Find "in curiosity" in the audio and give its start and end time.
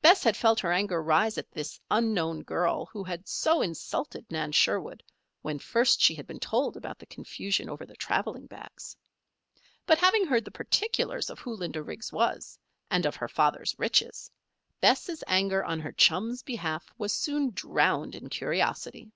18.14-19.10